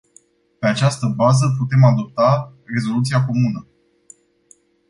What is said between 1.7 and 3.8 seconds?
adopta rezoluția comună.